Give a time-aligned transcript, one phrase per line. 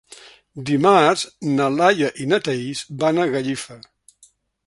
[0.69, 1.25] Dimarts
[1.59, 3.77] na Laia i na Thaís van a Gallifa.